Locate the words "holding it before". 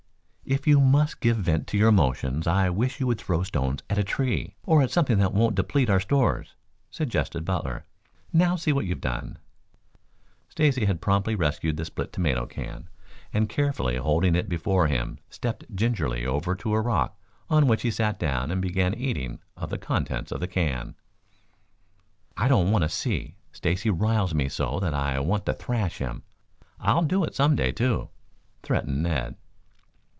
13.95-14.87